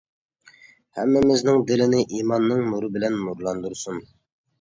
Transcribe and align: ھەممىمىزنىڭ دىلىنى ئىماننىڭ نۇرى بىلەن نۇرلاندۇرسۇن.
ھەممىمىزنىڭ 0.99 1.61
دىلىنى 1.71 1.99
ئىماننىڭ 2.19 2.63
نۇرى 2.71 2.89
بىلەن 2.97 3.19
نۇرلاندۇرسۇن. 3.27 4.01